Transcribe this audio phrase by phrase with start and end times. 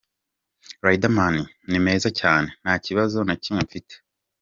[0.85, 1.35] Riderman:
[1.69, 3.93] Ni meza cyane nta kibazo na kimwe mfite.